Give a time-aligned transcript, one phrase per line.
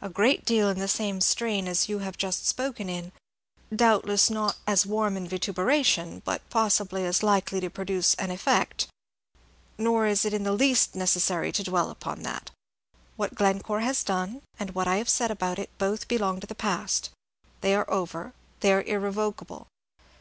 [0.00, 3.10] "A great deal in the same strain as you have just spoken in,
[3.74, 8.86] doubtless not as warm in vituperation, but possibly as likely to produce an effect;
[9.76, 12.52] nor is it in the least necessary to dwell upon that.
[13.16, 16.54] What Glencore has done, and what I have said about it, both belong to the
[16.54, 17.10] past.
[17.60, 19.66] They are over, they are irrevocable.